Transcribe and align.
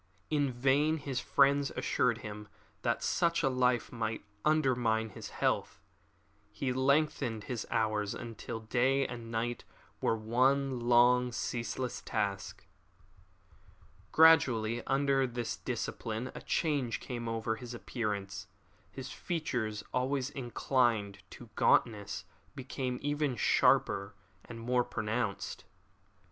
In 0.31 0.51
vain 0.51 0.97
his 0.97 1.19
friends 1.19 1.69
assured 1.75 2.17
him 2.25 2.47
that 2.81 3.03
such 3.03 3.43
a 3.43 3.49
life 3.49 3.91
must 3.91 4.21
undermine 4.43 5.09
his 5.11 5.29
health. 5.29 5.79
He 6.51 6.73
lengthened 6.73 7.43
his 7.43 7.67
hours 7.69 8.15
until 8.15 8.61
day 8.61 9.05
and 9.05 9.29
night 9.29 9.63
were 10.01 10.17
one 10.17 10.79
long, 10.79 11.31
ceaseless 11.31 12.01
task. 12.03 12.65
Gradually 14.11 14.83
under 14.87 15.27
this 15.27 15.57
discipline 15.57 16.31
a 16.33 16.41
change 16.41 16.99
came 16.99 17.29
over 17.29 17.57
his 17.57 17.75
appearance. 17.75 18.47
His 18.89 19.11
features, 19.11 19.83
always 19.93 20.31
inclined 20.31 21.19
to 21.29 21.51
gauntness, 21.55 22.25
became 22.55 22.97
even 23.03 23.35
sharper 23.35 24.15
and 24.45 24.59
more 24.59 24.83
pronounced. 24.83 25.63